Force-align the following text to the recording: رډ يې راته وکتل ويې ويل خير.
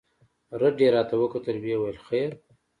رډ 0.61 0.77
يې 0.83 0.89
راته 0.95 1.15
وکتل 1.21 1.55
ويې 1.63 1.75
ويل 1.79 1.99
خير. 2.07 2.29